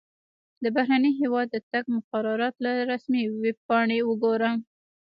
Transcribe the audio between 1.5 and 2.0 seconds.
د تګ